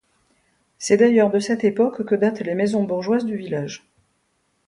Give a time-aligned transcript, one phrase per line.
[0.79, 3.87] C'est d'ailleurs de cette époque que datent les maisons bourgeoises du village.